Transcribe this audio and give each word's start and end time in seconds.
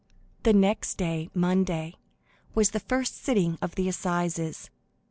The 0.41 0.51
next 0.53 0.95
day, 0.97 1.29
Monday, 1.35 1.93
was 2.55 2.71
the 2.71 2.79
first 2.79 3.23
sitting 3.23 3.59
of 3.61 3.75
the 3.75 3.87
assizes. 3.87 4.71